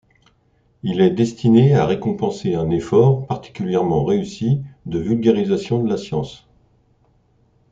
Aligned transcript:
Il 0.81 0.99
est 0.99 1.11
destiné 1.11 1.75
à 1.75 1.85
récompenser 1.85 2.55
un 2.55 2.71
effort 2.71 3.27
particulièrement 3.27 4.03
réussi 4.03 4.63
de 4.87 4.97
vulgarisation 4.97 5.83
de 5.83 5.87
la 5.91 5.97
science. 5.97 6.47